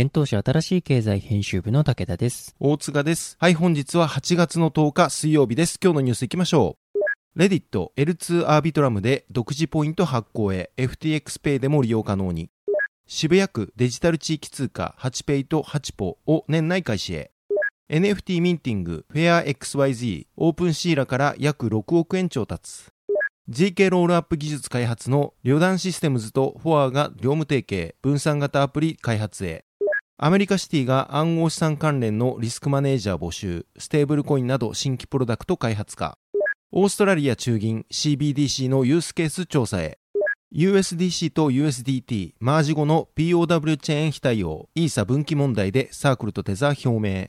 [0.00, 2.54] 現当社新しい経済編集部の武田です。
[2.60, 3.36] 大塚です。
[3.40, 5.80] はい、本日は8月の10日水曜日です。
[5.82, 6.98] 今日のニュース行きましょう。
[7.34, 12.48] レディット L2 アービトラムで独自ポイント発行へ FTXPay でも利用可能に。
[13.08, 17.32] 渋谷区デジタル地域通貨 8Pay と 8PO を年内開始へ。
[17.90, 22.84] NFT ミンティングフェア XYZ オープンシーラから約6億円調達。
[23.50, 29.64] GK ロールアップ技術開発の旅団システムズとフォアが業務提携分散型アプリ開発へ。
[30.20, 36.18] アメリカ Citi が暗号資産関連のリスクマネージャー募集、ステーブルコインなど新規プロダクト開発か。
[36.72, 40.00] オーストラリア中銀 CBDC のユースケース調査へ。
[40.52, 47.28] USDC と USDT マージ後の POW チェーン非対応、イーサ分岐問題でサークルとテザー表明。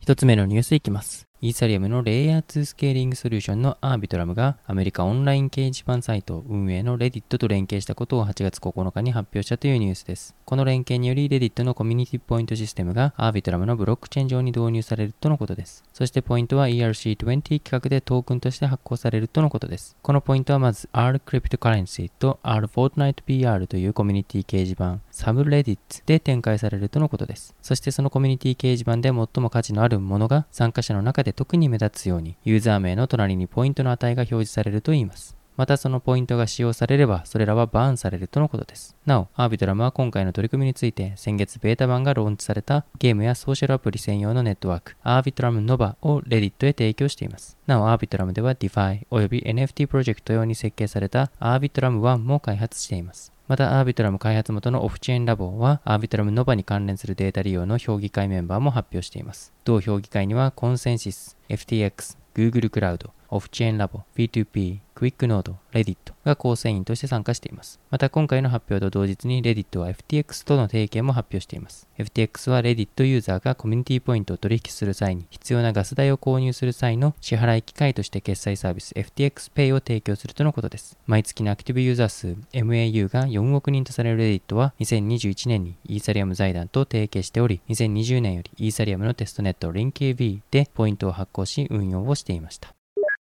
[0.00, 1.28] 一つ目のニュースいきます。
[1.44, 10.36] イーサリアムのレイヤー2スケーリングソリューションのアービトラムがアメリカオンライン掲示板サイト運営のレディットと連携したことを8月9日に発表したというニュースです。
[10.44, 15.82] この連携によりレディットのコミュニティポイントシステムがアービトラムのブロックチェーン上に導入されるとのことです。
[15.92, 19.96] そしてポイントは ERC20 規格でトークンとして発行されるとのことです。
[20.00, 27.56] このポイントはまず R CryptoCurrency と R フォートナイト BR というコミュニティ掲示板サブレディッツで展開されるとのことです。
[27.62, 35.36] そしてそのコミュニティ掲示板で最も価値のあるものが参加者の中で特に目立つようにユーザー名の隣にポイントの値が表示されるといいます。
[35.56, 38.96] またそのポイントが使用されればそれらはバーンされるとのことです。
[39.04, 47.56] なお、アービトラムは今回の取り組みについて先月ベータ版がローンチされたゲームやソーシャルアプリ専用のネットワークアービトラム Nova をレディットへ提供しています。
[47.66, 53.31] なお、アービトラムでは DeFi および NFT プロジェクト用に設計されたアービトラム1も開発しています。
[53.48, 59.52] また、アービトラム開発元のオフチェーンラボは、アービトラム Nova に関連するデータ利用の評議会メンバーも発表しています。
[59.64, 67.80] 同評議会には、コンセンシス、FTX、Google クラウド、オフチェーンラボ、P2P、クイックノード、レディットが構成員として参加しています。
[67.90, 71.88] また今回の発表と同日にレディットは FTX との提携も発表しています。
[71.98, 80.98] FTX はレディットユーザーがコミュニティポイントを取引する際に必要なガス代を購入する際の支払い機会として決済サービス FTXPay を提供するとのことです。
[81.06, 92.74] 毎月のアクティブユーザー数 MAU が4億人とされるレディットは2021年にイーサリアム財団と提携しており2020年よりイーサリアムのテストネット LinkAV でポイントを発行し運用をしていました。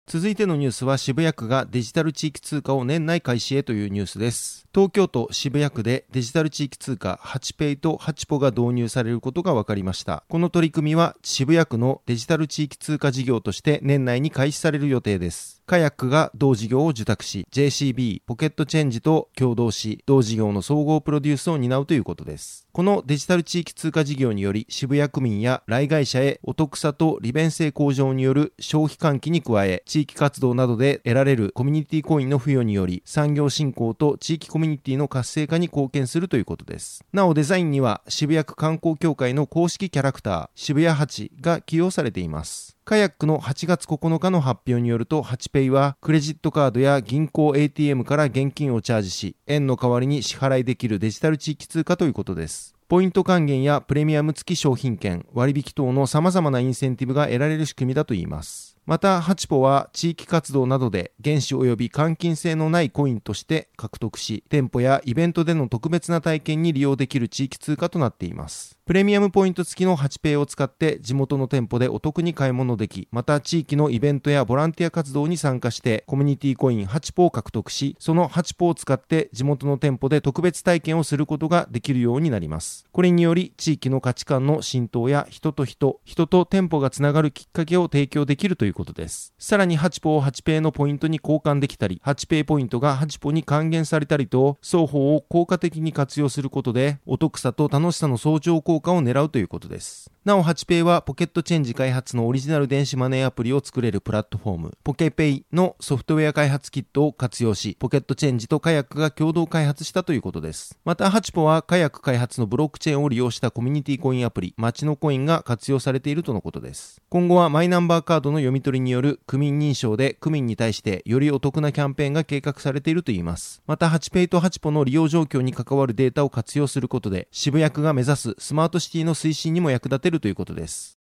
[0.07, 4.67] 続いてのニュースは渋谷区がデジタル地域通貨を年内開始へというニュースです。
[4.71, 10.23] 東京都渋谷区でデジタル地域通貨 8Pay と 8PO が導入されることが分かりました。
[10.29, 15.63] この取り組みは渋谷区のデジタル地域通貨事業として年内に開始される予定です。
[15.65, 22.67] カヤックが同事業を受託し、JCB、ポケットチェンジと共同し、同事業の総合プロデュースを担うということです。
[22.71, 37.03] このデジタル地域通貨事業により、渋谷区民や来街者へお得さと利便性向上による消費喚起に加え、地域活動などで得られるコミュニティコインの付与により、産業振興と地域コミュニティの活性化に貢献するということです。
[37.11, 42.74] なおデザインには、渋谷区観光協会の公式キャラクター、渋谷八が起用されています。
[42.87, 52.75] カヤックの8月9日の発表によると、8ペイはクレジットカードや銀行 ATM から現金をチャージし、円の代わりに支払いできるデジタル地域通貨ということです。
[52.87, 58.77] ポイント還元やプレミアム付き商品券、割引等の様々なインセンティブが得られる仕組みだといいます。
[58.85, 68.74] また、ハチポは地域活動などで原資及び換金性のないコインとして獲得し、店舗やイベントでの特別な体験に利用できる地域通貨となっています。
[68.85, 82.85] プレミアムポイント付きの 8Pay を使って地元の店舗でお得に買い物でき、また地域のイベントやボランティア活動に参加してコミュニティコイン8ポを獲得し、その8ポを使って地元の店舗で特別体験をすることができるようになります。
[82.91, 89.33] これにより地域の価値観の浸透や人と人、人と店舗がつながるきっかけを提供できるということです。
[89.39, 100.14] さらに8ポを 8Pay のポイントに交換できたり、8Pay ポイントが8ポに還元されたりと、双方を効果的に活用することで、お得さと楽しさの相乗効果果を狙うということです。
[100.25, 110.79] なお、8ペイはポケットチェンジ開発のオリジナル電子マネーアプリを作れるプラットフォーム、ポケペイのソフトウェア開発キットを活用し、ポケットチェンジとカヤックが共同開発したということです。
[110.83, 117.03] また、8ポはカヤック開発のブロックチェーンを利用したコミュニティコインアプリ、街のコインが活用されているとのことです。
[117.09, 123.61] 今後はマイナンバーカードの読み取りによる区民認証で区民に対してよりお得なキャンペーンが計画されているといいます。
[123.67, 130.95] また、8ペイと8ポの利用状況に関わるデータを活用することで、渋谷区が目指すスマートシティの推進にも役立てるということです。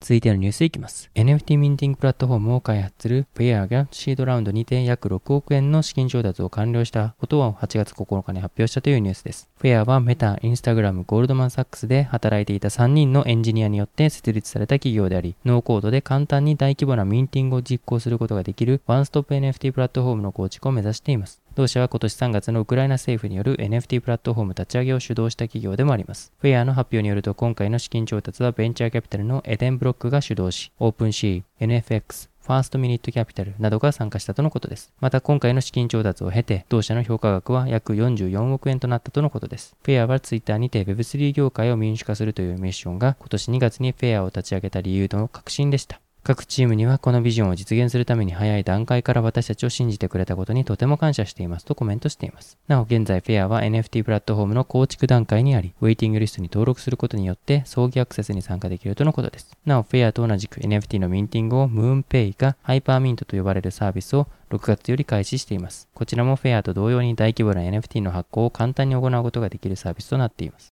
[0.00, 1.10] 続いてのニュースいきます。
[1.16, 9.48] NFT ミンティングプラットフォームを開発するペ a アがシードラウンドにて約6億円の資金調達を完了したことを8月9日に発表したというニュースです。
[9.58, 21.42] フェアはメタ、インスタグラム、ゴールドマンサックスで働いていた3人のエンジニアによって設立された企業であり、ノーコードで簡単に大規模なミンティングを実行することができるワンストップ NFT プラットフォームの構築を目指しています。
[21.58, 26.32] 同社は今年3月のウクライナ政府による NFT プラットフォーム立ち上げを主導した企業でもあります。
[26.38, 34.92] フェアの発表によると今回の資金調達はベンチャーキャピタルのエデンブロックが主導し、オープンシー、NFX、ファーストミニットキャピタルなどが参加したとのことです。
[35.00, 39.74] また今回の資金調達を経て、同社の評価額は約44億円となったとのことです。
[39.82, 46.00] フェアはツイッターにて Web3 業界を民主化するというミッションが今年2月にフェアを立ち上げた理由の核心でした。
[46.28, 52.58] 各チームにはこのビジョンを実現するために早い段階から私たちを信じてくれたことにとても感謝していますとコメントしています。
[52.68, 59.56] なお現在フェアは NFT プラットフォームの構築段階にあり、ウェイティングリストに登録することによって早期アクセスに参加できるとのことです。
[59.64, 65.88] なおフェアと同じく NFT のミンティングをムーンペイがハイパーミントと呼ばれるサービスを6月より開始しています。
[65.94, 70.74] こちらもフェアと同様に大規模な NFT の発行を簡単に行うことができるサービスとなっています。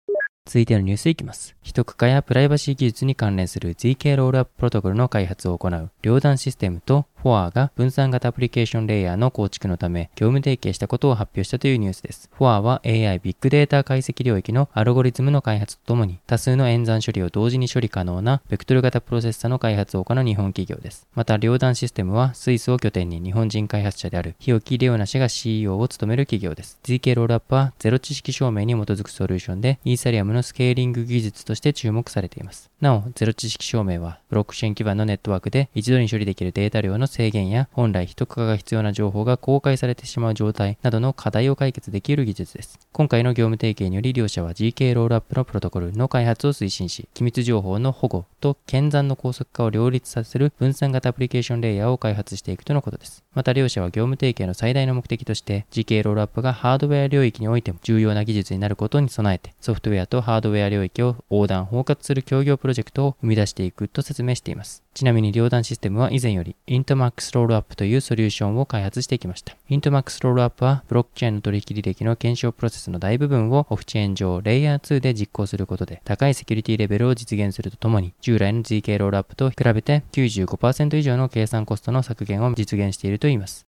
[0.50, 1.56] 続いてのニュースいきます。
[1.62, 12.30] 秘匿化やプライバシー技術に関連する ZK ロールアッププロトコルの開発を行う両断システムとフォアが分散型アプリケーションレイヤーの構築のため業務提携したことを発表したというニュースです。
[12.34, 21.08] フォアは AI ビッグデータ解析領域のアルゴリズムの開発とともに多数の演算処理を同時に処理可能なベクトル型プロセッサの開発を行う日本企業です。
[21.14, 26.80] また両断システムはスイスを拠点に日本人開発者である日置レオナ氏が CEO を務める企業です。
[26.84, 32.72] ZK ロールアップはゼロ知識証明に基づくソリューションでイーサリアムのスケーリング技術として注目されています。
[32.80, 42.80] なお、ゼロ知識証明はブロックチェーン基盤のネットワークで一度に処理できるデータ量の制限や本来非特化が必要な情報が公開されてしまう状態などの課題を解決できる技術です。
[42.94, 53.24] 今回の業務提携により両社は GK ロールアップのプロトコルの開発を推進し、機密情報の保護と検算の高速化を両立させる分散型アプリケーションレイヤーを開発していくとのことです。
[53.34, 64.84] また両社は業務提携の最大の目的として GK ロールアップがハードウェア領域においても重要な技術になることに備えてソフトウェアとハードウェア領域を横断包括する協業プロジェクトを生み出していくと説明しています。
[64.94, 69.56] ちなみに両端システムは以前より Intmax ロールアップというソリューションを開発してきました。
[69.70, 83.69] Intmax ロールアップはブロックチェーンの取引履歴の検証プロセスの大部分をオフチェーン上レイヤー2で実行することで高いセキュリティレベルを実現するとともに従来の GK ロールアップと比べて95%以上の計算コストの削減を実現しているといいます。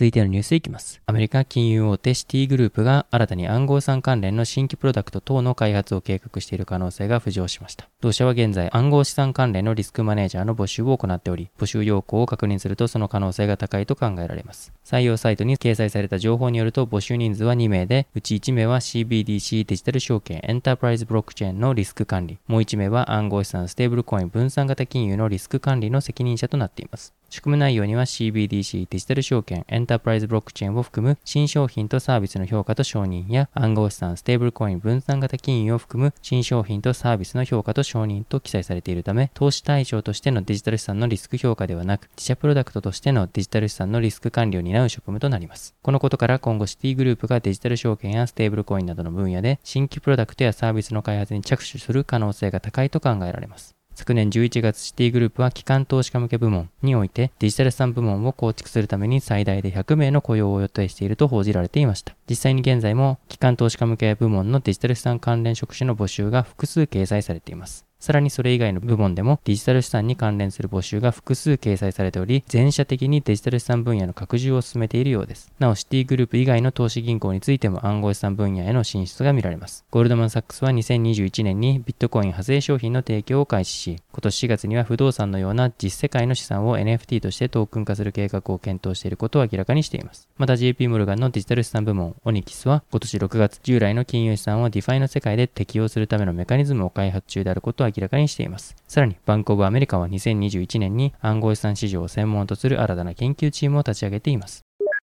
[0.00, 1.02] 続いてのニュースいきます。
[1.04, 7.88] アメリカ金融大手シティグループが新たに暗号資産関連の新規プロダクト等の開発を計画している可能性が浮上しました。
[8.00, 14.72] 同社は現在暗号資産関連のリスクマネージャーの募集を行っており、募集要項を確認するとその可能性が高いと考えられます。
[14.84, 27.12] 採用サイトに掲載された情報によると募集人数は2名で、うち1名は CBDC デジタル証券エンタープライズブロックチェーンのリスク管理、もう1名は暗号資産ステーブルコイン分散型金融のリスク管理の責任者となっています。
[27.30, 45.76] 仕組み内容には CBDC デジタル証券エンタープライズブロックチェーンを含む新商品とサービスの評価と承認や暗号資産ステーブルコイン分散型金融を含む新商品とサービスの評価と承認と記載されているため投資対象としてのデジタル資産のリスク評価ではなく自社プロダクトとしてのデジタル資産のリスク管理を担う職務となります。
[45.82, 53.79] このことから今後シティグループがデジタル証券やステーブルコインなどの分野で新規プロダクトやサービスの開発に着手する可能性が高いと考えられます。
[54.00, 62.16] 昨年11月シティグループは機関投資家向け部門においてデジタル資産部門を構築するために最大で100名の雇用を予定していると報じられていました。
[62.26, 67.89] 実際に現在も機関投資家向け部門のデジタル資産関連職種の募集が複数掲載されています。
[68.00, 75.52] さらにそれ以外の部門でもデジタル資産に関連する募集が複数掲載されており、全社的にデジタル資産分野の拡充を進めているようです。
[75.58, 79.84] なお、シティグループ以外の投資銀行についても暗号資産分野への進出が見られます。
[79.90, 90.26] ゴールドマン・サックスは2021年にビットコイン派生商品の提供を開始し、今年4月には不動産のような実世界の資産を NFT としてトークン化する計画を検討していることを明らかにしています。
[90.38, 98.76] また JP モルガンのデジタル資産部門オニキスは今年6月、従来の金融資産を DeFi の世界で適用するためのメカニズムを開発中であることを明らかにしています。
[98.88, 104.69] さらに、バンコブアメリカは2021年に暗号資産市場を専門とする新たな研究チームを立ち上げています。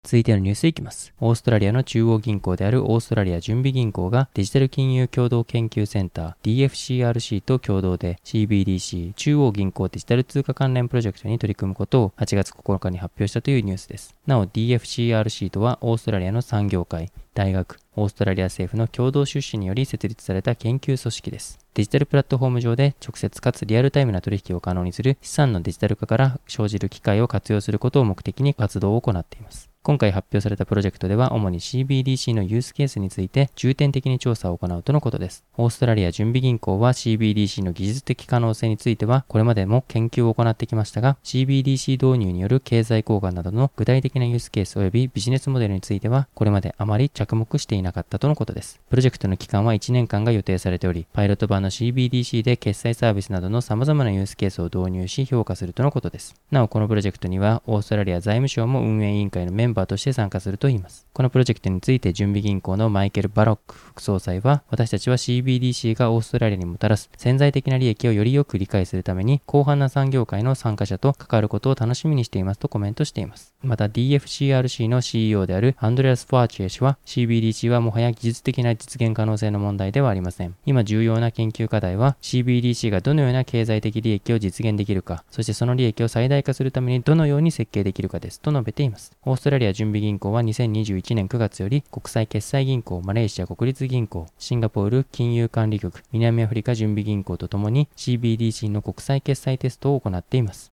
[0.07, 1.13] 続いてのニュースいきます。
[1.19, 14.15] オーストラリアの中央銀行であるオーストラリア準備銀行がデジタル金融共同研究センター DFCRC と共同で CBDC 中央銀行デジタル通貨関連プロジェクトに取り組むことを8月9日に発表したというニュースです。
[14.29, 21.59] なお DFCRC とはオーストラリアの産業界、大学、オーストラリア政府の共同出資により設立された研究組織です。
[21.75, 29.69] デジタルプラットフォーム上で直接かつリアルタイムな取引を可能にする資産のデジタル化から生じる機会を活用することを目的に活動を行っています。
[29.87, 35.45] 今回発表されたプロジェクトでは主に CBDC のユースケースについて重点的に調査を行うとのことです。
[35.57, 48.81] オーストラリア準備銀行は CBDC の技術的可能性についてはこれまでも研究を行ってきましたが CBDC 導入による経済効果などの具体的なユースケース及びビジネスモデルについてはこれまであまり着目していなかったとのことです。
[48.91, 56.35] プロジェクトの期間は1年間が予定されておりパイロット版の CBDC で決済サービスなどの様々なユースケースを導入し評価するとのことです。
[56.51, 61.07] なおこのプロジェクトにはオーストラリア財務省も運営委員会のメンバーバーとして参加すると言います。
[61.13, 73.55] このプロジェクトについて準備銀行のマイケル・バロック副総裁は、私たちは CBDC がオーストラリアにもたらす潜在的な利益をよりよく理解するために、広範な産業界の参加者と関わることを楽しみにしていますとコメントしています。
[73.67, 80.55] また DFCRC の CEO であるアンドレアス・ファーチェ氏は、CBDC はもはや技術的な実現可能性の問題ではありません。
[80.65, 89.13] 今重要な研究課題は、CBDC がどのような経済的利益を実現できるか、そしてその利益を最大化するためにどのように設計できるかです、と述べています。
[89.25, 100.76] オーストラリア準備銀行は2021年9月より国際決済銀行、マレーシア国立銀行、シンガポール金融管理局、南アフリカ準備銀行とともに CBDC の国際決済テストを行っています。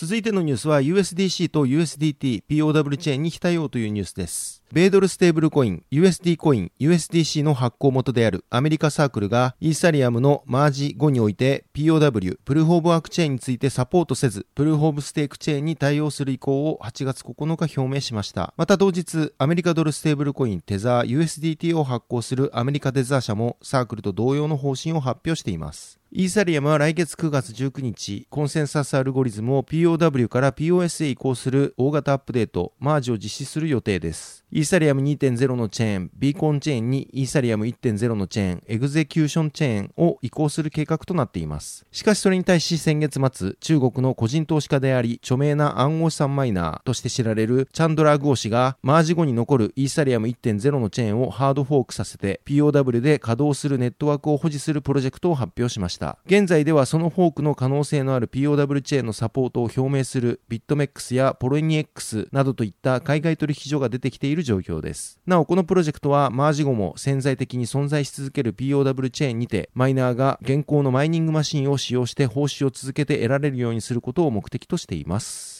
[0.00, 4.62] 続いてのニュースは USDC と USDT、POW チェーンに非対応というニュースです。
[4.72, 18.54] 米ドルステーブルコイン、USD コイン、USDC の発行元であるアメリカサークルがイーサリアムのマージ後において POW、プルーフ・オブ・ワークチェーンについてサポートせず、プルーフ・オブ・ステークチェーンに対応する意向を8月9日表明しました。
[18.56, 25.98] また同日、アメリカドルステーブルコイン、テザー、USDT を発行するアメリカデザー社もサークルと同様の方針を発表しています。
[26.10, 34.42] イーサリアムは来月9月19日、コンセンサスアルゴリズムを POW から POS へ移行する大型アップデート、マージを実施する予定です。
[34.50, 41.84] イーサリアム2.0のチェーン、ビーコンチェーンにイーサリアム1.0のチェーン、エグゼキューションチェーンを移行する計画となっています。
[41.92, 56.16] しかしそれに対し先月末、中国の個人投資家であり、著名な暗号資産マイナーとして知られるチャンドラー・ゴー氏が、マージ後に残るイーサリアム1.0のチェーンをハードフォークさせて、POW で稼働するネットワークを保持するプロジェクトを発表しました。
[56.24, 65.18] 現在ではそのフォークの可能性のある POW チェーンのサポートを表明するビットメックスやポロニエックスなどといった海外取引所が出てきているる状況です。
[65.26, 75.58] なお、このプロジェクトはマージ後も潜在的に存在し続ける POW チェーンにて、マイナーが現行のマイニングマシンを使用して報酬を続けて得られるようにすることを目的としています。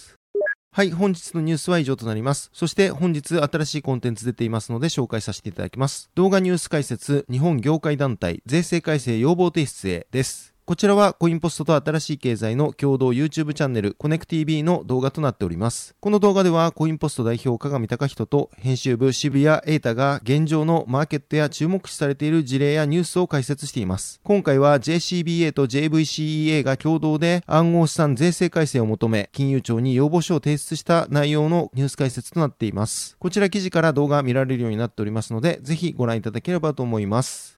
[0.71, 2.51] はい、本日のニュースは以上となります。
[2.53, 6.09] そして本日新しいコンテンツ出ていますので紹介させていただきます。
[6.15, 10.58] 動画ニュース解説、日本業界団体税制改正要望提出へです。
[10.69, 15.97] こちらはコインポストと新しい経済の共同 YouTube チャンネルコネク TV の動画となっております。
[15.99, 24.21] この動画ではコインポスト代表鏡隆人と編集部渋谷瑛太が現状のマーケットや注目視されている事例やニュースを解説しています。
[24.23, 33.17] 今回は JCBA と JVCEA が共同で暗号資産税制改正を求め金融庁に要望書を提出した内容のニュース解説となっています。
[33.19, 37.58] こちら記事から動画見られるようになっておりますのでぜひご覧いただければと思います。